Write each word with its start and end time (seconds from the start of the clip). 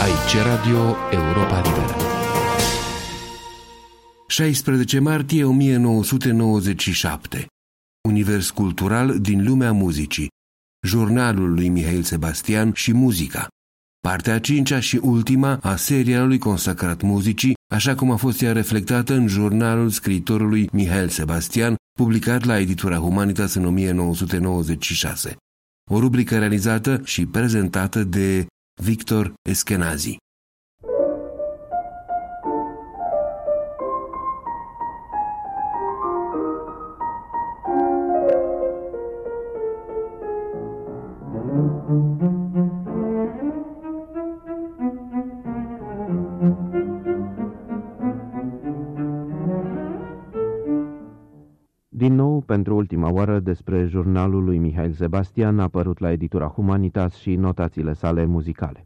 Aici 0.00 0.36
Radio 0.44 0.96
Europa 1.10 1.60
Liberă. 1.60 1.96
16 4.28 4.98
martie 4.98 5.44
1997 5.44 7.46
Univers 8.08 8.50
cultural 8.50 9.20
din 9.20 9.44
lumea 9.44 9.72
muzicii. 9.72 10.28
Jurnalul 10.86 11.54
lui 11.54 11.68
Mihail 11.68 12.02
Sebastian 12.02 12.72
și 12.74 12.92
muzica. 12.92 13.48
Partea 14.00 14.34
a 14.34 14.38
cincea 14.38 14.80
și 14.80 15.00
ultima 15.02 15.58
a 15.62 15.76
serialului 15.76 16.38
consacrat 16.38 17.02
muzicii, 17.02 17.54
așa 17.72 17.94
cum 17.94 18.10
a 18.10 18.16
fost 18.16 18.42
ea 18.42 18.52
reflectată 18.52 19.14
în 19.14 19.26
jurnalul 19.26 19.90
scriitorului 19.90 20.68
Mihail 20.72 21.08
Sebastian, 21.08 21.74
publicat 21.98 22.44
la 22.44 22.58
editura 22.58 22.96
Humanitas 22.96 23.54
în 23.54 23.64
1996. 23.64 25.36
O 25.90 25.98
rubrică 25.98 26.38
realizată 26.38 27.00
și 27.04 27.26
prezentată 27.26 28.04
de 28.04 28.46
Victor 28.82 29.32
Eskenazi. 29.42 30.18
Din 42.18 42.50
nou, 42.52 42.65
pentru 52.56 52.76
ultima 52.76 53.12
oară, 53.12 53.38
despre 53.38 53.86
jurnalul 53.86 54.44
lui 54.44 54.58
Mihail 54.58 54.92
Sebastian, 54.92 55.58
apărut 55.58 55.98
la 55.98 56.12
editura 56.12 56.46
Humanitas 56.46 57.14
și 57.14 57.34
notațiile 57.34 57.92
sale 57.92 58.24
muzicale. 58.24 58.82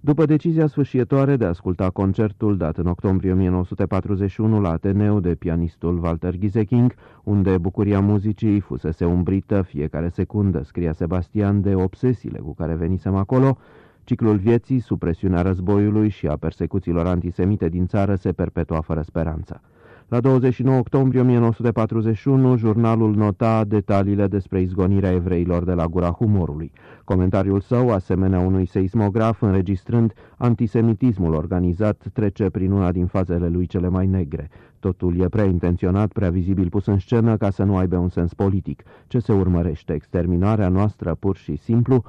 După 0.00 0.24
decizia 0.26 0.66
sfârșietoare 0.66 1.36
de 1.36 1.44
a 1.44 1.48
asculta 1.48 1.90
concertul 1.90 2.56
dat 2.56 2.76
în 2.76 2.86
octombrie 2.86 3.32
1941 3.32 4.60
la 4.60 4.70
Ateneu 4.70 5.20
de 5.20 5.34
pianistul 5.34 5.98
Walter 6.02 6.36
Gieseking, 6.36 6.94
unde 7.24 7.58
bucuria 7.58 8.00
muzicii 8.00 8.60
fusese 8.60 9.04
umbrită 9.04 9.62
fiecare 9.62 10.08
secundă, 10.08 10.62
scria 10.62 10.92
Sebastian, 10.92 11.60
de 11.60 11.74
obsesiile 11.74 12.38
cu 12.38 12.54
care 12.54 12.74
venisem 12.74 13.14
acolo, 13.14 13.58
ciclul 14.04 14.36
vieții, 14.36 14.78
sub 14.78 14.98
presiunea 14.98 15.42
războiului 15.42 16.08
și 16.08 16.26
a 16.26 16.36
persecuțiilor 16.36 17.06
antisemite 17.06 17.68
din 17.68 17.86
țară 17.86 18.14
se 18.14 18.32
perpetua 18.32 18.80
fără 18.80 19.02
speranță. 19.02 19.60
La 20.08 20.20
29 20.20 20.78
octombrie 20.78 21.20
1941, 21.20 22.56
jurnalul 22.56 23.14
nota 23.14 23.64
detaliile 23.64 24.26
despre 24.26 24.60
izgonirea 24.60 25.12
evreilor 25.12 25.64
de 25.64 25.72
la 25.72 25.86
gura 25.86 26.10
humorului. 26.10 26.72
Comentariul 27.04 27.60
său, 27.60 27.90
asemenea 27.90 28.38
unui 28.38 28.66
seismograf 28.66 29.42
înregistrând 29.42 30.12
antisemitismul 30.36 31.34
organizat, 31.34 32.06
trece 32.12 32.50
prin 32.50 32.70
una 32.70 32.92
din 32.92 33.06
fazele 33.06 33.48
lui 33.48 33.66
cele 33.66 33.88
mai 33.88 34.06
negre. 34.06 34.50
Totul 34.78 35.20
e 35.20 35.28
prea 35.28 35.44
intenționat, 35.44 36.12
prea 36.12 36.30
vizibil 36.30 36.68
pus 36.68 36.86
în 36.86 36.98
scenă 36.98 37.36
ca 37.36 37.50
să 37.50 37.62
nu 37.62 37.76
aibă 37.76 37.96
un 37.96 38.08
sens 38.08 38.34
politic. 38.34 38.82
Ce 39.06 39.18
se 39.18 39.32
urmărește? 39.32 39.92
Exterminarea 39.92 40.68
noastră 40.68 41.14
pur 41.14 41.36
și 41.36 41.56
simplu? 41.56 42.04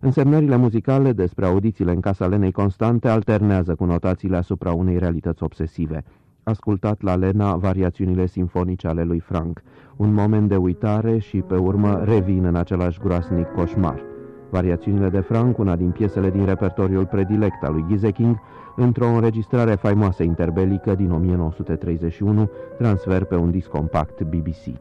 Însemnările 0.00 0.56
muzicale 0.56 1.12
despre 1.12 1.46
audițiile 1.46 1.92
în 1.92 2.00
casa 2.00 2.26
Lenei 2.26 2.52
Constante 2.52 3.08
alternează 3.08 3.74
cu 3.74 3.84
notațiile 3.84 4.36
asupra 4.36 4.72
unei 4.72 4.98
realități 4.98 5.42
obsesive 5.42 6.04
ascultat 6.44 7.02
la 7.02 7.14
Lena 7.14 7.56
variațiunile 7.56 8.26
simfonice 8.26 8.86
ale 8.86 9.02
lui 9.02 9.20
Frank, 9.20 9.62
un 9.96 10.12
moment 10.12 10.48
de 10.48 10.56
uitare 10.56 11.18
și 11.18 11.36
pe 11.36 11.54
urmă 11.54 12.02
revin 12.04 12.44
în 12.44 12.54
același 12.54 12.98
groasnic 12.98 13.46
coșmar. 13.46 14.02
Variațiunile 14.50 15.08
de 15.08 15.20
Frank, 15.20 15.58
una 15.58 15.76
din 15.76 15.90
piesele 15.90 16.30
din 16.30 16.44
repertoriul 16.44 17.06
predilect 17.06 17.62
al 17.62 17.72
lui 17.72 17.84
Gizeking, 17.88 18.38
într-o 18.76 19.06
înregistrare 19.06 19.74
faimoasă 19.74 20.22
interbelică 20.22 20.94
din 20.94 21.10
1931, 21.10 22.50
transfer 22.78 23.24
pe 23.24 23.36
un 23.36 23.50
disc 23.50 23.68
compact 23.68 24.22
BBC. 24.22 24.76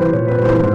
Câteva 0.00 0.67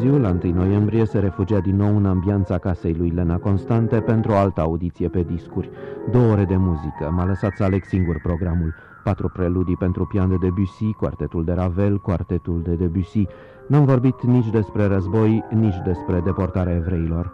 târziu, 0.00 0.18
la 0.18 0.36
1 0.44 0.54
noiembrie, 0.54 1.04
se 1.04 1.18
refugia 1.18 1.58
din 1.58 1.76
nou 1.76 1.96
în 1.96 2.06
ambianța 2.06 2.58
casei 2.58 2.94
lui 2.94 3.10
Lena 3.10 3.38
Constante 3.38 4.00
pentru 4.00 4.32
o 4.32 4.34
altă 4.34 4.60
audiție 4.60 5.08
pe 5.08 5.22
discuri. 5.22 5.70
Două 6.10 6.32
ore 6.32 6.44
de 6.44 6.56
muzică, 6.56 7.10
m-a 7.10 7.24
lăsat 7.24 7.56
să 7.56 7.64
aleg 7.64 7.84
singur 7.84 8.20
programul. 8.22 8.74
Patru 9.04 9.28
preludii 9.28 9.76
pentru 9.76 10.06
pian 10.06 10.28
de 10.28 10.36
Debussy, 10.36 10.92
quartetul 10.92 11.44
de 11.44 11.52
Ravel, 11.52 11.98
quartetul 11.98 12.62
de 12.62 12.74
Debussy. 12.74 13.26
N-am 13.68 13.84
vorbit 13.84 14.22
nici 14.22 14.50
despre 14.50 14.86
război, 14.86 15.44
nici 15.50 15.80
despre 15.84 16.20
deportarea 16.24 16.74
evreilor. 16.74 17.32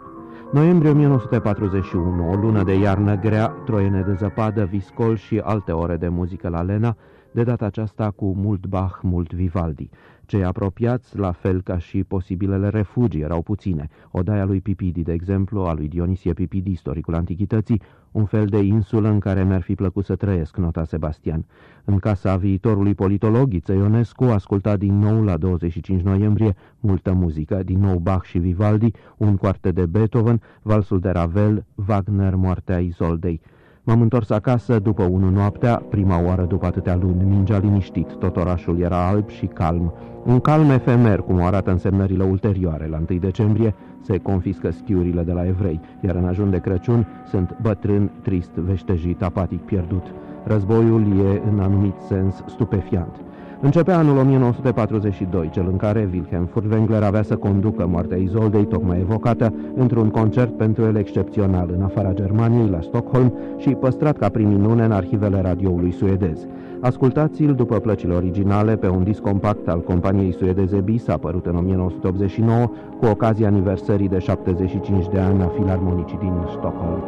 Noiembrie 0.51 0.91
1941, 0.91 2.29
o 2.31 2.35
lună 2.35 2.63
de 2.63 2.79
iarnă 2.79 3.19
grea, 3.19 3.47
troiene 3.47 4.01
de 4.01 4.13
zăpadă, 4.13 4.63
viscol 4.63 5.15
și 5.15 5.41
alte 5.43 5.71
ore 5.71 5.95
de 5.95 6.07
muzică 6.07 6.49
la 6.49 6.61
Lena, 6.61 6.95
de 7.31 7.43
data 7.43 7.65
aceasta 7.65 8.11
cu 8.15 8.33
mult 8.35 8.65
Bach, 8.65 8.99
mult 9.01 9.33
Vivaldi. 9.33 9.89
Cei 10.27 10.43
apropiați, 10.43 11.17
la 11.17 11.31
fel 11.31 11.61
ca 11.61 11.77
și 11.77 12.03
posibilele 12.03 12.69
refugii, 12.69 13.21
erau 13.21 13.41
puține. 13.41 13.89
Odaia 14.11 14.45
lui 14.45 14.61
Pipidi, 14.61 15.03
de 15.03 15.13
exemplu, 15.13 15.61
a 15.61 15.73
lui 15.73 15.87
Dionisie 15.87 16.33
Pipidi, 16.33 16.71
istoricul 16.71 17.15
antichității, 17.15 17.81
un 18.11 18.25
fel 18.25 18.45
de 18.45 18.57
insulă 18.57 19.09
în 19.09 19.19
care 19.19 19.43
mi-ar 19.43 19.61
fi 19.61 19.75
plăcut 19.75 20.05
să 20.05 20.15
trăiesc, 20.15 20.57
nota 20.57 20.83
Sebastian. 20.83 21.45
În 21.85 21.97
casa 21.97 22.35
viitorului 22.35 22.95
politolog 22.95 23.53
Iță 23.53 23.73
Ionescu 23.73 24.23
asculta 24.23 24.77
din 24.77 24.99
nou 24.99 25.23
la 25.23 25.37
25 25.37 26.01
noiembrie 26.01 26.55
multă 26.79 27.13
muzică, 27.13 27.63
din 27.63 27.79
nou 27.79 27.97
Bach 27.97 28.23
și 28.25 28.37
Vivaldi, 28.37 28.91
un 29.17 29.35
coarte 29.35 29.71
de 29.71 29.85
Beethoven, 29.85 30.41
valsul 30.61 30.99
de 30.99 31.09
Ravel, 31.09 31.65
Wagner, 31.87 32.35
moartea 32.35 32.79
Isoldei. 32.79 33.41
M-am 33.87 34.01
întors 34.01 34.29
acasă 34.29 34.79
după 34.79 35.03
unu 35.03 35.29
noaptea, 35.29 35.83
prima 35.89 36.21
oară 36.25 36.43
după 36.43 36.65
atâtea 36.65 36.95
luni. 36.95 37.23
Mingea 37.23 37.57
liniștit, 37.57 38.13
tot 38.13 38.35
orașul 38.37 38.79
era 38.79 39.07
alb 39.07 39.29
și 39.29 39.45
calm. 39.45 39.93
Un 40.25 40.39
calm 40.39 40.69
efemer, 40.69 41.19
cum 41.19 41.41
arată 41.41 41.71
însemnările 41.71 42.23
ulterioare. 42.23 42.87
La 42.87 42.99
1 43.09 43.19
decembrie 43.19 43.73
se 44.01 44.17
confiscă 44.17 44.71
schiurile 44.71 45.23
de 45.23 45.31
la 45.31 45.45
evrei, 45.45 45.79
iar 46.01 46.15
în 46.15 46.25
ajun 46.25 46.49
de 46.49 46.57
Crăciun 46.57 47.07
sunt 47.25 47.57
bătrân, 47.61 48.11
trist, 48.21 48.51
veștejit, 48.51 49.21
apatic, 49.21 49.61
pierdut. 49.61 50.13
Războiul 50.43 51.01
e, 51.01 51.41
în 51.51 51.59
anumit 51.59 51.95
sens, 52.07 52.43
stupefiant. 52.45 53.15
Începea 53.61 53.97
anul 53.97 54.17
1942, 54.17 55.49
cel 55.49 55.67
în 55.71 55.77
care 55.77 56.09
Wilhelm 56.13 56.47
Furtwängler 56.47 57.03
avea 57.03 57.23
să 57.23 57.35
conducă 57.35 57.87
moartea 57.87 58.17
Izoldei, 58.17 58.65
tocmai 58.65 58.99
evocată, 58.99 59.53
într-un 59.75 60.09
concert 60.09 60.57
pentru 60.57 60.83
el 60.83 60.95
excepțional 60.95 61.69
în 61.77 61.83
afara 61.83 62.13
Germaniei, 62.13 62.69
la 62.69 62.81
Stockholm, 62.81 63.33
și 63.57 63.69
păstrat 63.69 64.17
ca 64.17 64.29
prim 64.29 64.47
minune 64.47 64.83
în 64.83 64.91
arhivele 64.91 65.41
radioului 65.41 65.91
suedez. 65.91 66.47
Ascultați-l 66.79 67.53
după 67.53 67.79
plăcile 67.79 68.13
originale 68.13 68.75
pe 68.75 68.87
un 68.87 69.03
disc 69.03 69.21
compact 69.21 69.67
al 69.67 69.81
companiei 69.81 70.33
suedeze 70.33 70.77
BIS, 70.77 71.07
apărut 71.07 71.45
în 71.45 71.55
1989, 71.55 72.69
cu 72.99 73.05
ocazia 73.05 73.47
aniversării 73.47 74.09
de 74.09 74.19
75 74.19 75.07
de 75.07 75.19
ani 75.19 75.41
a 75.41 75.47
filarmonicii 75.47 76.17
din 76.17 76.33
Stockholm. 76.49 77.03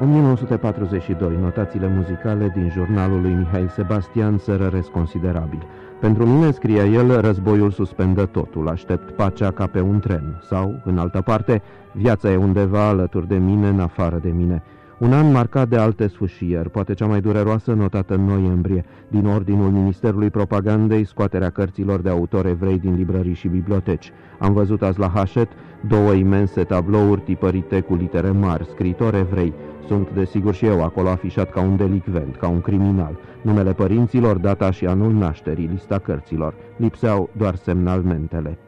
1942. 0.00 1.36
Notațiile 1.40 1.88
muzicale 1.96 2.52
din 2.54 2.70
jurnalul 2.70 3.20
lui 3.20 3.32
Mihail 3.32 3.68
Sebastian 3.68 4.38
se 4.38 4.54
răresc 4.54 4.88
considerabil. 4.88 5.62
Pentru 6.00 6.26
mine, 6.26 6.50
scria 6.50 6.84
el, 6.84 7.20
războiul 7.20 7.70
suspendă 7.70 8.26
totul, 8.26 8.68
aștept 8.68 9.10
pacea 9.10 9.50
ca 9.50 9.66
pe 9.66 9.80
un 9.80 10.00
tren. 10.00 10.40
Sau, 10.42 10.80
în 10.84 10.98
altă 10.98 11.20
parte, 11.20 11.62
viața 11.92 12.30
e 12.30 12.36
undeva 12.36 12.88
alături 12.88 13.28
de 13.28 13.36
mine, 13.36 13.68
în 13.68 13.80
afară 13.80 14.18
de 14.22 14.30
mine. 14.30 14.62
Un 15.00 15.12
an 15.12 15.30
marcat 15.30 15.68
de 15.68 15.76
alte 15.76 16.08
sfâșieri, 16.08 16.70
poate 16.70 16.94
cea 16.94 17.06
mai 17.06 17.20
dureroasă 17.20 17.72
notată 17.72 18.14
în 18.14 18.24
noiembrie, 18.24 18.84
din 19.08 19.26
ordinul 19.26 19.70
Ministerului 19.70 20.30
Propagandei, 20.30 21.04
scoaterea 21.04 21.50
cărților 21.50 22.00
de 22.00 22.08
autor 22.08 22.46
evrei 22.46 22.78
din 22.78 22.94
librării 22.94 23.34
și 23.34 23.48
biblioteci. 23.48 24.12
Am 24.38 24.52
văzut 24.52 24.82
azi 24.82 24.98
la 24.98 25.08
Hașet 25.14 25.48
două 25.88 26.12
imense 26.12 26.64
tablouri 26.64 27.20
tipărite 27.20 27.80
cu 27.80 27.94
litere 27.94 28.30
mari, 28.30 28.66
scritori 28.66 29.18
evrei. 29.18 29.52
Sunt, 29.86 30.08
desigur, 30.14 30.54
și 30.54 30.64
eu 30.64 30.84
acolo 30.84 31.08
afișat 31.08 31.50
ca 31.50 31.60
un 31.60 31.76
delicvent, 31.76 32.36
ca 32.36 32.48
un 32.48 32.60
criminal. 32.60 33.18
Numele 33.42 33.72
părinților, 33.72 34.36
data 34.36 34.70
și 34.70 34.86
anul 34.86 35.12
nașterii, 35.12 35.68
lista 35.72 35.98
cărților. 35.98 36.54
Lipseau 36.76 37.30
doar 37.36 37.54
semnalmentele 37.54 38.58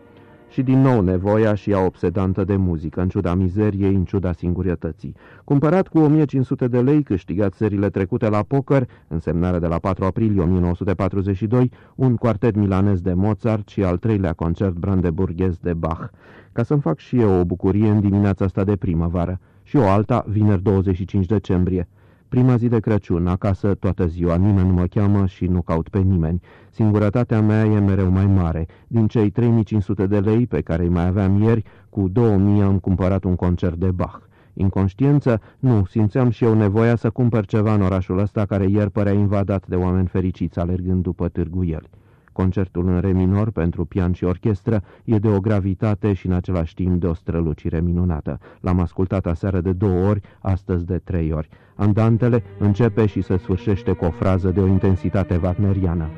și 0.53 0.63
din 0.63 0.81
nou 0.81 1.01
nevoia 1.01 1.55
și 1.55 1.71
ea 1.71 1.85
obsedantă 1.85 2.45
de 2.45 2.57
muzică, 2.57 3.01
în 3.01 3.09
ciuda 3.09 3.35
mizeriei, 3.35 3.95
în 3.95 4.05
ciuda 4.05 4.33
singurietății. 4.33 5.15
Cumpărat 5.45 5.89
cu 5.89 5.99
1500 5.99 6.69
de 6.69 6.81
lei, 6.81 7.03
câștigat 7.03 7.55
serile 7.55 7.91
trecute 7.91 8.29
la 8.29 8.43
poker, 8.43 8.89
însemnare 9.09 9.59
de 9.59 9.67
la 9.67 9.79
4 9.79 10.05
aprilie 10.05 10.43
1942, 10.43 11.71
un 11.95 12.17
quartet 12.17 12.57
milanez 12.57 13.01
de 13.01 13.13
Mozart 13.13 13.69
și 13.69 13.83
al 13.83 13.97
treilea 13.97 14.33
concert 14.33 14.75
brandeburghez 14.75 15.59
de 15.59 15.75
Bach, 15.75 16.11
ca 16.53 16.63
să-mi 16.63 16.81
fac 16.81 16.99
și 16.99 17.21
eu 17.21 17.41
o 17.41 17.45
bucurie 17.45 17.89
în 17.89 18.01
dimineața 18.01 18.45
asta 18.45 18.65
de 18.65 18.77
primăvară 18.77 19.41
și 19.63 19.77
o 19.77 19.89
alta 19.89 20.25
vineri 20.29 20.63
25 20.63 21.27
decembrie. 21.27 21.89
Prima 22.33 22.57
zi 22.57 22.69
de 22.69 22.81
Crăciun, 22.81 23.27
acasă 23.27 23.75
toată 23.75 24.07
ziua, 24.07 24.37
nimeni 24.37 24.69
nu 24.69 24.75
mă 24.75 24.87
cheamă 24.87 25.27
și 25.27 25.47
nu 25.47 25.63
caut 25.63 25.89
pe 25.89 25.99
nimeni. 25.99 26.41
Singurătatea 26.71 27.41
mea 27.41 27.65
e 27.65 27.79
mereu 27.79 28.11
mai 28.11 28.27
mare. 28.27 28.67
Din 28.87 29.07
cei 29.07 29.31
3500 29.31 30.07
de 30.07 30.21
lei 30.21 30.47
pe 30.47 30.61
care 30.61 30.83
îi 30.83 30.89
mai 30.89 31.07
aveam 31.07 31.43
ieri, 31.43 31.63
cu 31.91 32.09
2000 32.09 32.63
am 32.63 32.79
cumpărat 32.79 33.25
un 33.25 33.35
concert 33.35 33.75
de 33.75 33.91
Bach. 33.91 34.19
Inconștiență? 34.53 35.41
Nu, 35.59 35.85
simțeam 35.85 36.31
și 36.31 36.45
eu 36.45 36.55
nevoia 36.55 36.97
să 36.97 37.11
cumpăr 37.11 37.47
ceva 37.47 37.75
în 37.75 37.83
orașul 37.83 38.19
ăsta 38.19 38.47
care 38.47 38.67
ieri 38.69 38.91
părea 38.91 39.13
invadat 39.13 39.67
de 39.67 39.77
oameni 39.77 40.07
fericiți 40.07 40.59
alergând 40.59 41.03
după 41.03 41.29
târguieli. 41.29 41.91
Concertul 42.33 42.89
în 42.89 43.01
re 43.01 43.13
minor 43.13 43.51
pentru 43.51 43.85
pian 43.85 44.13
și 44.13 44.25
orchestră 44.25 44.83
e 45.05 45.19
de 45.19 45.29
o 45.29 45.41
gravitate 45.41 46.13
și 46.13 46.27
în 46.27 46.33
același 46.33 46.75
timp 46.75 47.01
de 47.01 47.07
o 47.07 47.15
strălucire 47.15 47.81
minunată. 47.81 48.39
L-am 48.61 48.81
ascultat 48.81 49.27
aseară 49.27 49.61
de 49.61 49.73
două 49.73 50.09
ori, 50.09 50.21
astăzi 50.41 50.87
de 50.87 50.99
trei 50.99 51.33
ori. 51.33 51.49
Andantele 51.75 52.43
începe 52.59 53.07
și 53.07 53.21
se 53.21 53.37
sfârșește 53.37 53.93
cu 53.93 54.05
o 54.05 54.11
frază 54.11 54.51
de 54.51 54.61
o 54.61 54.67
intensitate 54.67 55.41
wagneriană. 55.43 56.09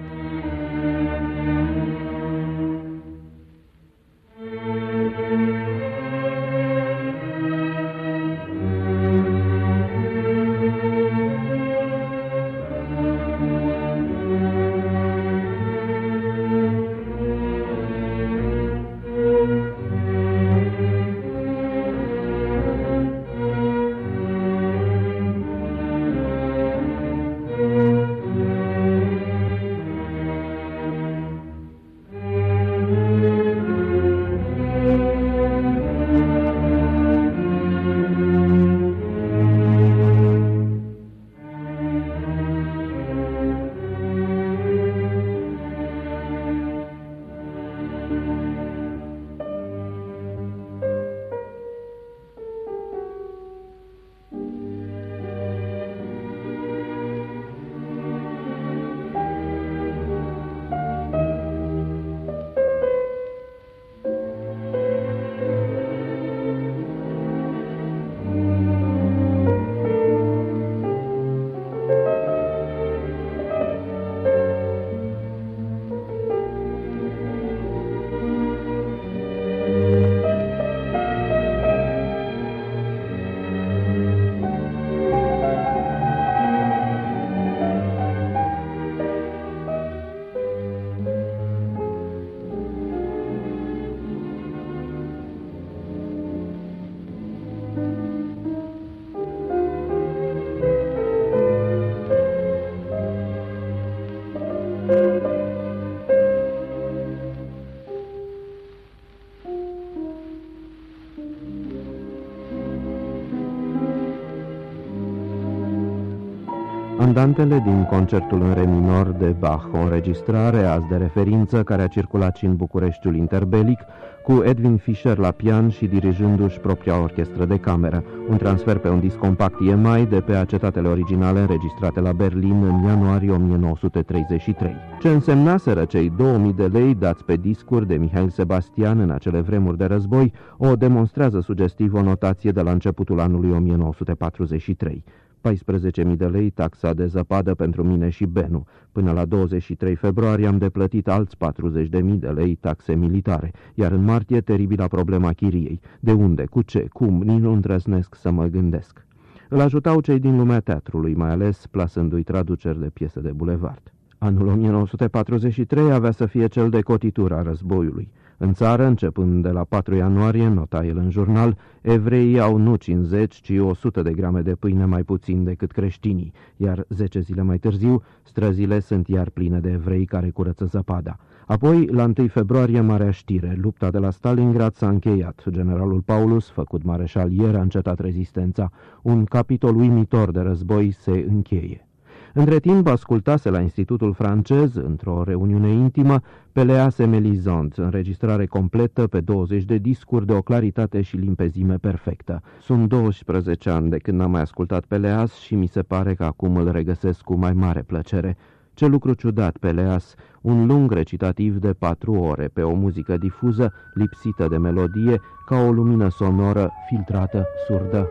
Andantele 117.04 117.58
din 117.58 117.84
concertul 117.84 118.42
în 118.42 118.54
re 118.54 118.64
minor 118.66 119.06
de 119.06 119.34
Bach, 119.38 119.64
o 119.72 119.78
înregistrare 119.78 120.64
azi 120.64 120.88
de 120.88 120.96
referință 120.96 121.62
care 121.62 121.82
a 121.82 121.86
circulat 121.86 122.36
și 122.36 122.44
în 122.44 122.56
Bucureștiul 122.56 123.16
interbelic, 123.16 123.78
cu 124.22 124.42
Edwin 124.44 124.76
Fischer 124.76 125.18
la 125.18 125.30
pian 125.30 125.68
și 125.68 125.86
dirijându-și 125.86 126.60
propria 126.60 127.02
orchestră 127.02 127.44
de 127.44 127.56
cameră, 127.56 128.04
un 128.28 128.36
transfer 128.36 128.78
pe 128.78 128.88
un 128.88 129.00
disc 129.00 129.16
compact 129.16 129.60
EMI 129.60 130.06
de 130.06 130.20
pe 130.20 130.34
acetatele 130.34 130.88
originale 130.88 131.40
înregistrate 131.40 132.00
la 132.00 132.12
Berlin 132.12 132.62
în 132.62 132.82
ianuarie 132.82 133.30
1933. 133.30 134.74
Ce 135.00 135.08
însemnaseră 135.08 135.84
cei 135.84 136.12
2000 136.16 136.52
de 136.52 136.66
lei 136.66 136.94
dați 136.94 137.24
pe 137.24 137.36
discuri 137.36 137.86
de 137.86 137.94
Mihail 137.94 138.28
Sebastian 138.28 138.98
în 138.98 139.10
acele 139.10 139.40
vremuri 139.40 139.76
de 139.76 139.84
război, 139.84 140.32
o 140.56 140.76
demonstrează 140.76 141.40
sugestiv 141.40 141.94
o 141.94 142.02
notație 142.02 142.50
de 142.50 142.60
la 142.60 142.70
începutul 142.70 143.20
anului 143.20 143.50
1943. 143.50 145.04
14.000 145.48 146.16
de 146.16 146.26
lei 146.26 146.50
taxa 146.50 146.94
de 146.94 147.06
zăpadă 147.06 147.54
pentru 147.54 147.84
mine 147.84 148.08
și 148.08 148.24
Benu. 148.26 148.66
Până 148.92 149.12
la 149.12 149.24
23 149.24 149.94
februarie 149.94 150.46
am 150.46 150.58
deplătit 150.58 151.08
alți 151.08 151.36
40.000 151.36 152.18
de 152.18 152.28
lei 152.28 152.54
taxe 152.54 152.94
militare, 152.94 153.52
iar 153.74 153.92
în 153.92 154.04
martie 154.04 154.40
teribila 154.40 154.86
problema 154.86 155.32
chiriei. 155.32 155.80
De 156.00 156.12
unde, 156.12 156.44
cu 156.44 156.62
ce, 156.62 156.86
cum, 156.92 157.22
nici 157.22 157.40
nu 157.40 157.52
îndrăznesc 157.52 158.14
să 158.14 158.30
mă 158.30 158.46
gândesc. 158.46 159.06
Îl 159.48 159.60
ajutau 159.60 160.00
cei 160.00 160.18
din 160.18 160.36
lumea 160.36 160.60
teatrului, 160.60 161.14
mai 161.14 161.30
ales 161.30 161.66
plasându-i 161.66 162.22
traduceri 162.22 162.80
de 162.80 162.90
piese 162.92 163.20
de 163.20 163.30
bulevard. 163.32 163.92
Anul 164.18 164.46
1943 164.46 165.92
avea 165.92 166.10
să 166.10 166.26
fie 166.26 166.46
cel 166.46 166.70
de 166.70 166.80
cotitura 166.80 167.42
războiului. 167.42 168.08
În 168.38 168.52
țară, 168.52 168.84
începând 168.84 169.42
de 169.42 169.48
la 169.48 169.64
4 169.64 169.94
ianuarie, 169.94 170.48
nota 170.48 170.84
el 170.84 170.96
în 170.96 171.10
jurnal, 171.10 171.56
evreii 171.80 172.40
au 172.40 172.56
nu 172.56 172.76
50, 172.76 173.34
ci 173.34 173.52
100 173.58 174.02
de 174.02 174.12
grame 174.12 174.40
de 174.40 174.54
pâine 174.54 174.84
mai 174.84 175.02
puțin 175.02 175.44
decât 175.44 175.72
creștinii, 175.72 176.32
iar 176.56 176.84
10 176.88 177.20
zile 177.20 177.42
mai 177.42 177.58
târziu, 177.58 178.02
străzile 178.22 178.80
sunt 178.80 179.08
iar 179.08 179.30
pline 179.30 179.58
de 179.58 179.70
evrei 179.70 180.04
care 180.04 180.30
curăță 180.30 180.64
zăpada. 180.64 181.16
Apoi, 181.46 181.86
la 181.86 182.04
1 182.18 182.26
februarie, 182.26 182.80
marea 182.80 183.10
știre, 183.10 183.58
lupta 183.60 183.90
de 183.90 183.98
la 183.98 184.10
Stalingrad 184.10 184.74
s-a 184.74 184.88
încheiat. 184.88 185.44
Generalul 185.50 186.00
Paulus, 186.00 186.50
făcut 186.50 186.82
mareșal 186.82 187.32
ieri, 187.32 187.56
a 187.56 187.60
încetat 187.60 187.98
rezistența. 187.98 188.70
Un 189.02 189.24
capitol 189.24 189.76
uimitor 189.76 190.30
de 190.30 190.40
război 190.40 190.90
se 190.90 191.26
încheie. 191.28 191.88
Între 192.36 192.58
timp 192.58 192.86
ascultase 192.86 193.50
la 193.50 193.60
Institutul 193.60 194.12
francez, 194.12 194.74
într-o 194.74 195.22
reuniune 195.24 195.68
intimă, 195.68 196.20
Pelease 196.52 197.04
Melisande, 197.04 197.74
înregistrare 197.76 198.46
completă 198.46 199.06
pe 199.06 199.20
20 199.20 199.64
de 199.64 199.76
discuri 199.76 200.26
de 200.26 200.32
o 200.32 200.42
claritate 200.42 201.02
și 201.02 201.16
limpezime 201.16 201.76
perfectă. 201.76 202.42
Sunt 202.60 202.88
12 202.88 203.70
ani 203.70 203.90
de 203.90 203.96
când 203.96 204.18
n-am 204.18 204.30
mai 204.30 204.40
ascultat 204.40 204.84
Peleas 204.84 205.34
și 205.34 205.54
mi 205.54 205.66
se 205.66 205.82
pare 205.82 206.14
că 206.14 206.24
acum 206.24 206.56
îl 206.56 206.70
regăsesc 206.70 207.20
cu 207.20 207.34
mai 207.34 207.52
mare 207.52 207.82
plăcere. 207.82 208.36
Ce 208.72 208.86
lucru 208.86 209.12
ciudat, 209.12 209.56
Peleas, 209.56 210.14
un 210.40 210.66
lung 210.66 210.92
recitativ 210.92 211.56
de 211.56 211.72
patru 211.72 212.12
ore 212.12 212.50
pe 212.52 212.62
o 212.62 212.74
muzică 212.74 213.16
difuză, 213.16 213.72
lipsită 213.92 214.46
de 214.48 214.56
melodie, 214.56 215.20
ca 215.46 215.56
o 215.56 215.72
lumină 215.72 216.08
sonoră 216.08 216.70
filtrată, 216.88 217.46
surdă. 217.66 218.08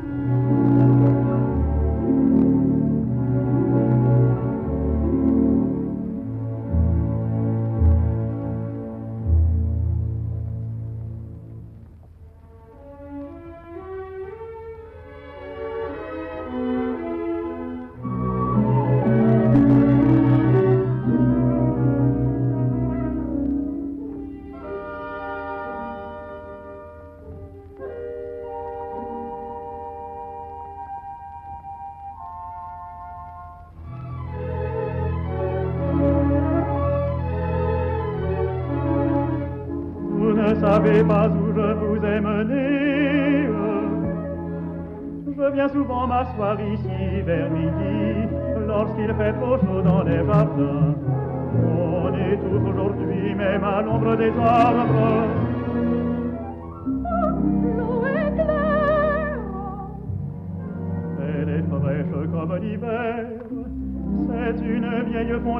savez 0.00 0.89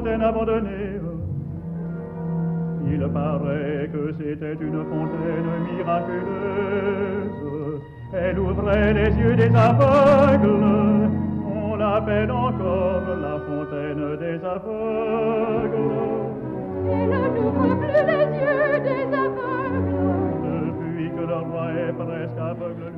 fontaine 0.01 0.21
abandonnée. 0.21 0.99
Il 2.91 3.07
paraît 3.09 3.89
que 3.93 4.13
c'était 4.17 4.53
une 4.53 4.83
fontaine 4.83 5.49
miraculeuse. 5.71 7.31
Elle 8.13 8.39
ouvrait 8.39 8.93
les 8.93 9.11
yeux 9.15 9.35
des 9.35 9.55
aveugles. 9.55 10.65
On 11.55 11.75
l'appelle 11.75 12.31
encore 12.31 13.03
la 13.21 13.39
fontaine 13.47 14.17
des 14.17 14.43
aveugles. 14.43 15.77
elle 16.91 17.09
n'ouvre 17.35 17.75
plus 17.79 18.01
les 18.09 18.25
yeux 18.39 18.79
des 18.83 19.05
aveugles. 19.15 19.60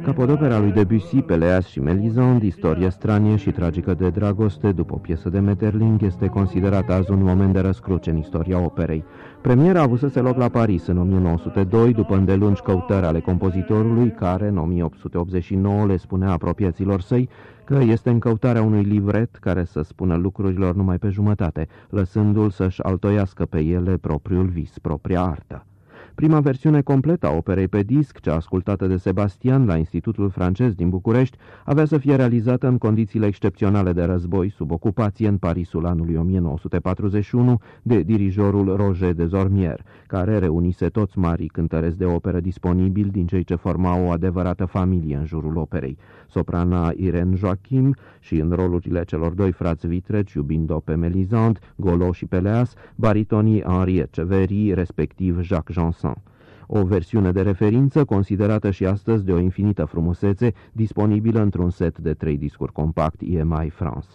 Capodopera 0.03 0.59
lui 0.59 0.71
Debussy, 0.71 1.21
Peleas 1.21 1.67
și 1.67 1.79
Melisande, 1.79 2.45
istorie 2.45 2.89
stranie 2.89 3.35
și 3.35 3.51
tragică 3.51 3.93
de 3.93 4.09
dragoste, 4.09 4.71
după 4.71 4.93
o 4.93 4.97
piesă 4.97 5.29
de 5.29 5.39
Metterling, 5.39 6.01
este 6.01 6.27
considerată 6.27 6.93
azi 6.93 7.11
un 7.11 7.23
moment 7.23 7.53
de 7.53 7.59
răscruce 7.59 8.09
în 8.09 8.17
istoria 8.17 8.59
operei. 8.59 9.03
Premiera 9.41 9.79
a 9.79 9.83
avusese 9.83 10.19
loc 10.19 10.37
la 10.37 10.49
Paris 10.49 10.87
în 10.87 10.97
1902, 10.97 11.93
după 11.93 12.15
îndelungi 12.15 12.61
căutări 12.61 13.05
ale 13.05 13.19
compozitorului, 13.19 14.11
care 14.11 14.47
în 14.47 14.57
1889 14.57 15.85
le 15.85 15.97
spunea 15.97 16.31
apropiaților 16.31 17.01
săi 17.01 17.29
că 17.63 17.79
este 17.81 18.09
în 18.09 18.19
căutarea 18.19 18.61
unui 18.61 18.83
livret 18.83 19.35
care 19.35 19.63
să 19.63 19.81
spună 19.81 20.15
lucrurilor 20.15 20.75
numai 20.75 20.97
pe 20.97 21.09
jumătate, 21.09 21.67
lăsându-l 21.89 22.49
să-și 22.49 22.81
altoiască 22.81 23.45
pe 23.45 23.59
ele 23.59 23.97
propriul 23.97 24.45
vis, 24.45 24.79
propria 24.79 25.21
artă. 25.21 25.65
Prima 26.15 26.39
versiune 26.39 26.81
completă 26.81 27.27
a 27.27 27.35
operei 27.35 27.67
pe 27.67 27.81
disc, 27.81 28.19
cea 28.19 28.35
ascultată 28.35 28.87
de 28.87 28.97
Sebastian 28.97 29.65
la 29.65 29.77
Institutul 29.77 30.29
francez 30.29 30.73
din 30.73 30.89
București, 30.89 31.37
avea 31.65 31.85
să 31.85 31.97
fie 31.97 32.15
realizată 32.15 32.67
în 32.67 32.77
condițiile 32.77 33.25
excepționale 33.25 33.93
de 33.93 34.03
război 34.03 34.49
sub 34.49 34.71
ocupație 34.71 35.27
în 35.27 35.37
Parisul 35.37 35.85
anului 35.85 36.15
1941 36.15 37.61
de 37.81 38.01
dirijorul 38.01 38.75
Roger 38.75 39.13
de 39.13 39.25
Zormier, 39.25 39.85
care 40.07 40.37
reunise 40.37 40.87
toți 40.87 41.17
marii 41.17 41.47
cântăreți 41.47 41.97
de 41.97 42.05
operă 42.05 42.39
disponibili 42.39 43.09
din 43.09 43.27
cei 43.27 43.43
ce 43.43 43.55
formau 43.55 44.05
o 44.05 44.09
adevărată 44.09 44.65
familie 44.65 45.15
în 45.15 45.25
jurul 45.25 45.57
operei. 45.57 45.97
Soprana 46.27 46.91
Irene 46.95 47.35
Joachim 47.35 47.95
și 48.19 48.39
în 48.39 48.51
rolurile 48.51 49.03
celor 49.03 49.31
doi 49.31 49.51
frați 49.51 49.87
vitreci, 49.87 50.33
iubind-o 50.33 50.79
pe 50.79 50.95
Melisande, 50.95 51.59
Golo 51.75 52.11
și 52.11 52.25
Peleas, 52.25 52.73
baritonii 52.95 53.61
Henri 53.61 53.97
Echeverry, 53.97 54.73
respectiv 54.73 55.41
Jacques 55.41 55.75
Janson. 56.03 56.21
O 56.67 56.83
versiune 56.83 57.31
de 57.31 57.41
referință 57.41 58.05
considerată 58.05 58.71
și 58.71 58.85
astăzi 58.85 59.25
de 59.25 59.31
o 59.31 59.39
infinită 59.39 59.85
frumusețe, 59.85 60.53
disponibilă 60.71 61.41
într-un 61.41 61.69
set 61.69 61.97
de 61.97 62.13
trei 62.13 62.37
discuri 62.37 62.71
compact 62.71 63.21
EMI 63.21 63.69
France. 63.69 64.07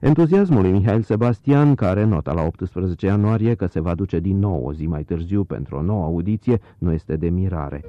Entuziasmul 0.00 0.62
lui 0.62 0.70
Mihail 0.70 1.02
Sebastian, 1.02 1.74
care 1.74 2.04
nota 2.04 2.32
la 2.32 2.42
18 2.42 3.06
ianuarie 3.06 3.54
că 3.54 3.66
se 3.66 3.80
va 3.80 3.94
duce 3.94 4.18
din 4.18 4.38
nou 4.38 4.64
o 4.64 4.72
zi 4.72 4.86
mai 4.86 5.02
târziu 5.02 5.44
pentru 5.44 5.76
o 5.76 5.82
nouă 5.82 6.04
audiție, 6.04 6.60
nu 6.78 6.92
este 6.92 7.16
de 7.16 7.28
mirare. 7.28 7.84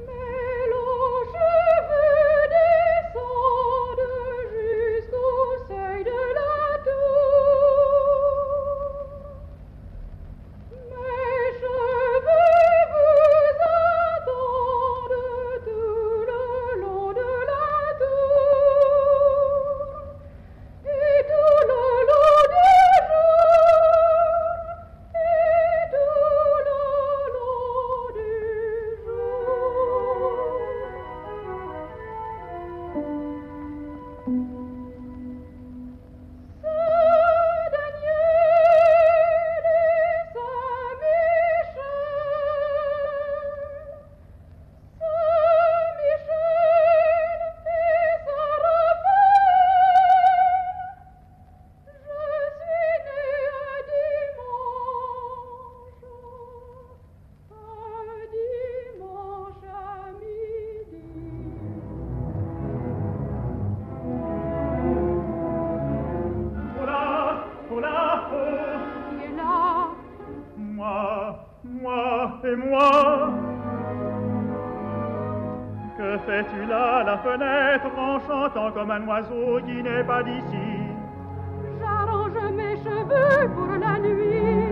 Que 76.34 76.40
fais-tu 76.42 76.66
là 76.66 77.04
la 77.04 77.18
fenêtre 77.20 77.92
en 77.96 78.20
chantant 78.22 78.72
comme 78.72 78.90
un 78.90 79.06
oiseau 79.06 79.60
qui 79.66 79.84
n'est 79.84 80.04
pas 80.04 80.24
d'ici? 80.24 80.80
J'arrange 81.80 82.54
mes 82.54 82.76
cheveux 82.78 83.50
pour 83.56 83.68
la 83.68 84.00
nuit. 84.00 84.66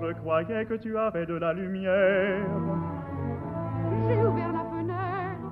Je 0.00 0.12
croyais 0.20 0.64
que 0.64 0.74
tu 0.74 0.98
avais 0.98 1.26
de 1.26 1.34
la 1.34 1.52
lumière. 1.52 2.40
J'ai 4.08 4.16
ouvert 4.16 4.51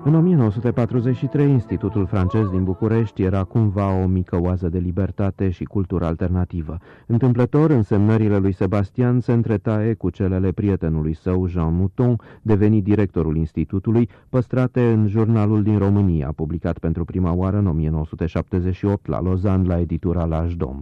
În 0.03 0.15
1943, 0.15 1.49
Institutul 1.49 2.05
francez 2.05 2.49
din 2.49 2.63
București 2.63 3.21
era 3.21 3.43
cumva 3.43 4.01
o 4.03 4.05
mică 4.05 4.41
oază 4.41 4.69
de 4.69 4.77
libertate 4.77 5.49
și 5.49 5.63
cultură 5.63 6.05
alternativă. 6.05 6.77
Întâmplător, 7.05 7.69
însemnările 7.69 8.37
lui 8.37 8.53
Sebastian 8.53 9.19
se 9.19 9.31
întretaie 9.31 9.93
cu 9.93 10.09
celele 10.09 10.51
prietenului 10.51 11.13
său, 11.13 11.47
Jean 11.47 11.75
Mouton, 11.75 12.15
devenit 12.41 12.83
directorul 12.83 13.35
institutului, 13.35 14.09
păstrate 14.29 14.91
în 14.91 15.07
jurnalul 15.07 15.63
din 15.63 15.77
România, 15.77 16.31
publicat 16.35 16.77
pentru 16.77 17.05
prima 17.05 17.33
oară 17.33 17.57
în 17.57 17.67
1978 17.67 19.07
la 19.07 19.19
Lausanne 19.19 19.67
la 19.67 19.79
editura 19.79 20.25
Lajdom. 20.25 20.81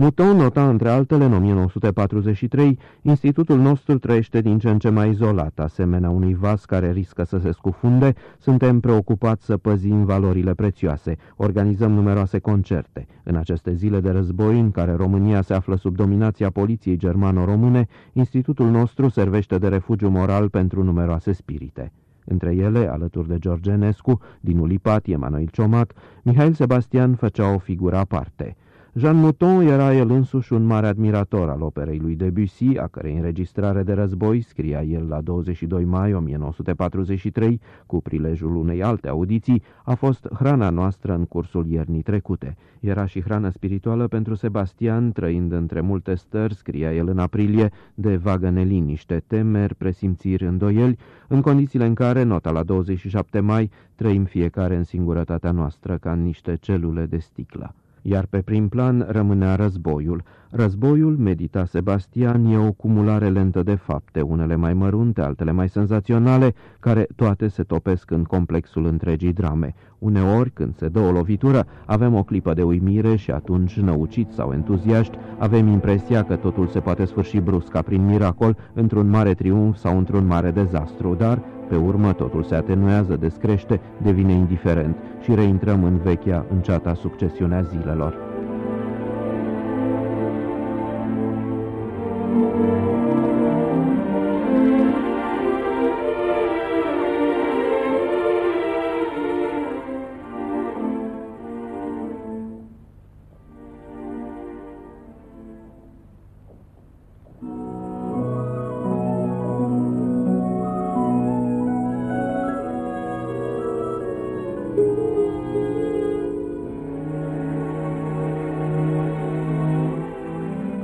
Mouton 0.00 0.36
nota, 0.36 0.68
între 0.68 0.88
altele, 0.88 1.24
în 1.24 1.32
1943, 1.32 2.78
Institutul 3.02 3.58
nostru 3.58 3.98
trăiește 3.98 4.40
din 4.40 4.58
ce 4.58 4.70
în 4.70 4.78
ce 4.78 4.88
mai 4.88 5.10
izolat, 5.10 5.58
asemenea 5.58 6.10
unui 6.10 6.34
vas 6.34 6.64
care 6.64 6.92
riscă 6.92 7.24
să 7.24 7.38
se 7.38 7.52
scufunde, 7.52 8.14
suntem 8.38 8.80
preocupați 8.80 9.44
să 9.44 9.56
păzim 9.56 10.04
valorile 10.04 10.54
prețioase, 10.54 11.16
organizăm 11.36 11.92
numeroase 11.92 12.38
concerte. 12.38 13.06
În 13.22 13.36
aceste 13.36 13.74
zile 13.74 14.00
de 14.00 14.10
război, 14.10 14.60
în 14.60 14.70
care 14.70 14.92
România 14.92 15.42
se 15.42 15.54
află 15.54 15.76
sub 15.76 15.96
dominația 15.96 16.50
poliției 16.50 16.96
germano-române, 16.96 17.86
Institutul 18.12 18.66
nostru 18.70 19.08
servește 19.08 19.58
de 19.58 19.68
refugiu 19.68 20.08
moral 20.08 20.48
pentru 20.48 20.82
numeroase 20.82 21.32
spirite. 21.32 21.92
Între 22.24 22.54
ele, 22.54 22.88
alături 22.90 23.28
de 23.28 23.38
George 23.38 23.70
Enescu, 23.70 24.20
din 24.40 24.58
Ulipat, 24.58 25.06
Emanuel 25.06 25.48
Ciomac, 25.52 25.92
Mihail 26.22 26.52
Sebastian 26.52 27.14
făcea 27.14 27.54
o 27.54 27.58
figură 27.58 27.96
aparte. 27.96 28.56
Jean 28.94 29.16
Mouton 29.16 29.60
era 29.60 29.94
el 29.94 30.10
însuși 30.10 30.52
un 30.52 30.64
mare 30.64 30.86
admirator 30.86 31.48
al 31.48 31.62
operei 31.62 31.98
lui 31.98 32.14
Debussy, 32.14 32.76
a 32.76 32.86
cărei 32.86 33.16
înregistrare 33.16 33.82
de 33.82 33.92
război, 33.92 34.40
scria 34.40 34.82
el 34.82 35.06
la 35.08 35.20
22 35.20 35.84
mai 35.84 36.14
1943, 36.14 37.60
cu 37.86 38.00
prilejul 38.00 38.56
unei 38.56 38.82
alte 38.82 39.08
audiții, 39.08 39.62
a 39.84 39.94
fost 39.94 40.28
hrana 40.34 40.70
noastră 40.70 41.14
în 41.14 41.24
cursul 41.24 41.66
iernii 41.66 42.02
trecute. 42.02 42.56
Era 42.80 43.06
și 43.06 43.22
hrană 43.22 43.48
spirituală 43.48 44.06
pentru 44.06 44.34
Sebastian, 44.34 45.12
trăind 45.12 45.52
între 45.52 45.80
multe 45.80 46.14
stări, 46.14 46.54
scria 46.54 46.94
el 46.94 47.08
în 47.08 47.18
aprilie, 47.18 47.70
de 47.94 48.16
vagă 48.16 48.50
neliniște, 48.50 49.22
temeri, 49.26 49.74
presimțiri, 49.74 50.46
îndoieli, 50.46 50.98
în 51.28 51.40
condițiile 51.40 51.86
în 51.86 51.94
care, 51.94 52.22
nota 52.22 52.50
la 52.50 52.62
27 52.62 53.40
mai, 53.40 53.70
trăim 53.94 54.24
fiecare 54.24 54.76
în 54.76 54.84
singurătatea 54.84 55.50
noastră 55.50 55.96
ca 55.96 56.12
în 56.12 56.22
niște 56.22 56.56
celule 56.60 57.06
de 57.06 57.18
sticlă 57.18 57.74
iar 58.02 58.26
pe 58.30 58.38
prim 58.38 58.68
plan 58.68 59.06
rămânea 59.08 59.54
războiul. 59.54 60.22
Războiul, 60.50 61.16
medita 61.16 61.64
Sebastian, 61.64 62.44
e 62.44 62.58
o 62.58 62.72
cumulare 62.72 63.28
lentă 63.28 63.62
de 63.62 63.74
fapte, 63.74 64.20
unele 64.20 64.56
mai 64.56 64.74
mărunte, 64.74 65.20
altele 65.20 65.52
mai 65.52 65.68
senzaționale, 65.68 66.54
care 66.80 67.06
toate 67.16 67.48
se 67.48 67.62
topesc 67.62 68.10
în 68.10 68.24
complexul 68.24 68.86
întregii 68.86 69.32
drame. 69.32 69.74
Uneori, 69.98 70.50
când 70.50 70.76
se 70.76 70.88
dă 70.88 70.98
o 70.98 71.10
lovitură, 71.10 71.66
avem 71.86 72.14
o 72.14 72.22
clipă 72.22 72.54
de 72.54 72.62
uimire 72.62 73.16
și 73.16 73.30
atunci, 73.30 73.78
năuciți 73.80 74.34
sau 74.34 74.52
entuziaști, 74.52 75.18
avem 75.38 75.66
impresia 75.66 76.24
că 76.24 76.36
totul 76.36 76.66
se 76.66 76.80
poate 76.80 77.04
sfârși 77.04 77.40
brusc 77.40 77.68
ca 77.68 77.82
prin 77.82 78.06
miracol, 78.06 78.56
într-un 78.74 79.08
mare 79.08 79.34
triumf 79.34 79.76
sau 79.76 79.98
într-un 79.98 80.26
mare 80.26 80.50
dezastru, 80.50 81.14
dar 81.14 81.42
pe 81.70 81.76
urmă 81.76 82.12
totul 82.12 82.42
se 82.42 82.54
atenuează, 82.54 83.16
descrește, 83.16 83.80
devine 84.02 84.32
indiferent 84.32 84.96
și 85.20 85.34
reintrăm 85.34 85.84
în 85.84 85.96
vechea, 85.96 86.46
înceata 86.50 86.94
succesiunea 86.94 87.62
zilelor. 87.62 88.29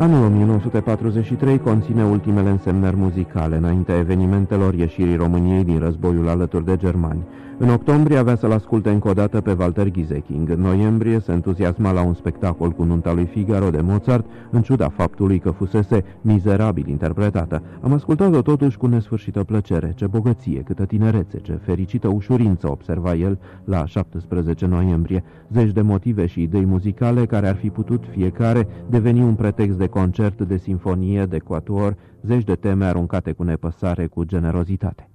Anul 0.06 0.24
1943 0.24 1.58
conține 1.58 2.04
ultimele 2.04 2.48
însemnări 2.48 2.96
muzicale 2.96 3.56
înaintea 3.56 3.98
evenimentelor 3.98 4.74
ieșirii 4.74 5.16
României 5.16 5.64
din 5.64 5.78
războiul 5.78 6.28
alături 6.28 6.64
de 6.64 6.76
germani. 6.76 7.24
În 7.58 7.68
octombrie 7.68 8.16
avea 8.16 8.36
să-l 8.36 8.52
asculte 8.52 8.90
încă 8.90 9.08
o 9.08 9.12
dată 9.12 9.40
pe 9.40 9.56
Walter 9.58 9.90
Gieseking. 9.90 10.50
În 10.50 10.60
noiembrie 10.60 11.20
se 11.20 11.32
entuziasma 11.32 11.92
la 11.92 12.02
un 12.02 12.14
spectacol 12.14 12.70
cu 12.70 12.84
nunta 12.84 13.12
lui 13.12 13.24
Figaro 13.24 13.70
de 13.70 13.80
Mozart, 13.80 14.26
în 14.50 14.62
ciuda 14.62 14.88
faptului 14.88 15.38
că 15.38 15.50
fusese 15.50 16.04
mizerabil 16.20 16.88
interpretată. 16.88 17.62
Am 17.80 17.92
ascultat-o 17.92 18.42
totuși 18.42 18.76
cu 18.76 18.86
nesfârșită 18.86 19.44
plăcere. 19.44 19.92
Ce 19.94 20.06
bogăție, 20.06 20.60
câtă 20.60 20.84
tinerețe, 20.84 21.38
ce 21.38 21.58
fericită 21.64 22.08
ușurință, 22.08 22.70
observa 22.70 23.14
el 23.14 23.38
la 23.64 23.86
17 23.86 24.66
noiembrie. 24.66 25.24
Zeci 25.52 25.72
de 25.72 25.80
motive 25.80 26.26
și 26.26 26.42
idei 26.42 26.64
muzicale 26.64 27.26
care 27.26 27.48
ar 27.48 27.56
fi 27.56 27.68
putut 27.68 28.04
fiecare 28.10 28.68
deveni 28.90 29.20
un 29.20 29.34
pretext 29.34 29.78
de 29.78 29.86
concert, 30.00 30.42
de 30.42 30.56
sinfonie, 30.56 31.26
de 31.26 31.38
quatuor, 31.38 31.96
zeci 32.22 32.44
de 32.44 32.54
teme 32.54 32.84
aruncate 32.84 33.32
cu 33.32 33.42
nepăsare, 33.42 34.06
cu 34.06 34.24
generozitate 34.24 35.08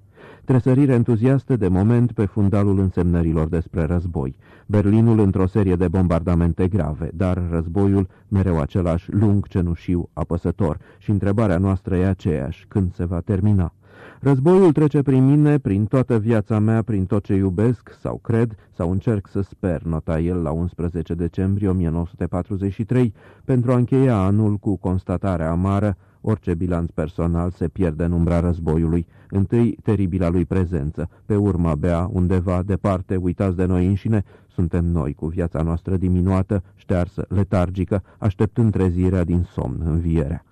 tresărire 0.46 0.94
entuziastă 0.94 1.56
de 1.56 1.68
moment 1.68 2.12
pe 2.12 2.26
fundalul 2.26 2.80
însemnărilor 2.80 3.48
despre 3.48 3.84
război. 3.84 4.36
Berlinul 4.66 5.20
într-o 5.20 5.48
serie 5.48 5.76
de 5.76 5.88
bombardamente 5.88 6.68
grave, 6.68 7.10
dar 7.14 7.44
războiul 7.50 8.08
mereu 8.28 8.60
același 8.60 9.12
lung, 9.12 9.48
cenușiu, 9.48 10.10
apăsător 10.14 10.78
și 10.98 11.10
întrebarea 11.10 11.58
noastră 11.58 11.96
e 11.96 12.08
aceeași, 12.08 12.66
când 12.68 12.94
se 12.94 13.06
va 13.06 13.20
termina? 13.20 13.74
Războiul 14.24 14.72
trece 14.72 15.02
prin 15.02 15.26
mine, 15.26 15.58
prin 15.58 15.86
toată 15.86 16.20
viața 16.20 16.60
mea, 16.60 16.82
prin 16.82 17.06
tot 17.06 17.24
ce 17.24 17.34
iubesc 17.34 17.98
sau 18.00 18.18
cred 18.18 18.56
sau 18.76 18.92
încerc 18.92 19.28
să 19.28 19.42
sper, 19.42 19.82
nota 19.82 20.20
el 20.20 20.42
la 20.42 20.52
11 20.52 21.14
decembrie 21.14 21.70
1943, 21.70 23.14
pentru 23.46 23.72
a 23.72 23.76
încheia 23.76 24.18
anul 24.18 24.58
cu 24.58 24.76
constatarea 24.76 25.52
amară 25.52 25.98
Orice 26.22 26.54
bilanț 26.54 26.90
personal 26.90 27.52
se 27.52 27.68
pierde 27.68 28.04
în 28.04 28.12
umbra 28.12 28.40
războiului. 28.40 29.08
Întâi, 29.30 29.78
teribila 29.84 30.30
lui 30.30 30.46
prezență. 30.46 31.10
Pe 31.26 31.36
urmă, 31.36 31.70
abia, 31.70 32.10
undeva, 32.12 32.64
departe, 32.66 33.16
uitați 33.16 33.56
de 33.56 33.66
noi 33.66 33.88
înșine, 33.88 34.24
suntem 34.48 34.86
noi, 34.86 35.14
cu 35.14 35.26
viața 35.26 35.62
noastră 35.62 35.98
diminuată, 35.98 36.64
ștearsă, 36.76 37.26
letargică, 37.30 38.04
așteptând 38.18 38.72
trezirea 38.72 39.24
din 39.24 39.48
somn, 39.52 39.82
învierea. 39.86 40.46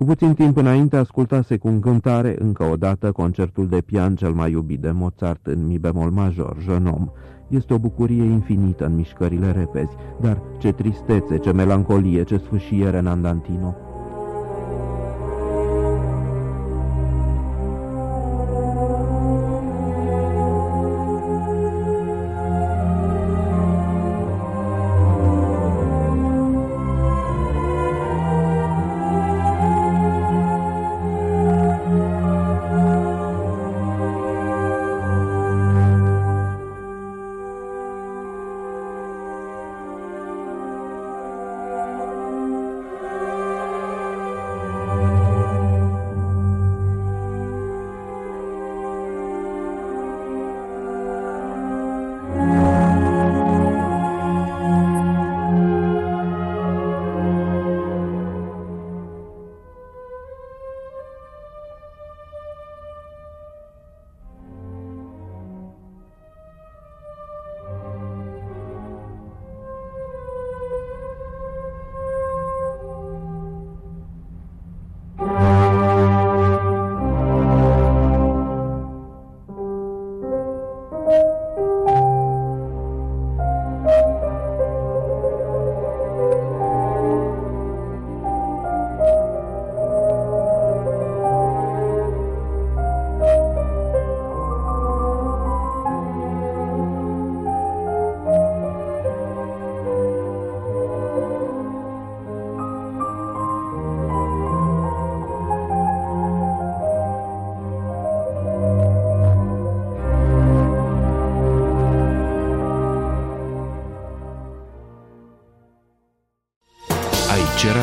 Cu 0.00 0.06
puțin 0.06 0.34
timp 0.34 0.56
înainte 0.56 0.96
ascultase 0.96 1.56
cu 1.56 1.68
încântare 1.68 2.36
încă 2.38 2.64
o 2.64 2.76
dată 2.76 3.12
concertul 3.12 3.68
de 3.68 3.80
pian 3.80 4.14
cel 4.14 4.32
mai 4.32 4.50
iubit 4.50 4.80
de 4.80 4.90
Mozart 4.90 5.46
în 5.46 5.66
mi 5.66 5.78
bemol 5.78 6.10
major, 6.10 6.56
Genom. 6.64 7.10
Este 7.48 7.74
o 7.74 7.78
bucurie 7.78 8.22
infinită 8.22 8.86
în 8.86 8.94
mișcările 8.94 9.52
repezi, 9.52 9.96
dar 10.20 10.42
ce 10.58 10.72
tristețe, 10.72 11.38
ce 11.38 11.52
melancolie, 11.52 12.22
ce 12.22 12.36
sfâșiere 12.36 12.98
în 12.98 13.06
Andantino. 13.06 13.74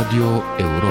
Radio 0.08 0.42
Europa. 0.58 0.87